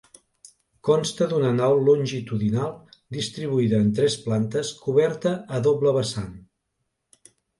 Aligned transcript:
Consta 0.87 1.25
d'una 1.33 1.49
nau 1.57 1.75
longitudinal 1.89 2.71
distribuïda 3.19 3.81
en 3.87 3.91
tres 4.01 4.15
plantes, 4.23 4.71
coberta 4.87 5.35
a 5.59 5.63
doble 5.71 5.93
vessant. 5.99 6.33